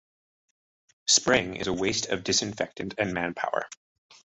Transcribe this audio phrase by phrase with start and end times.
[1.05, 3.69] Spraying is a waste of disinfectant and manpower.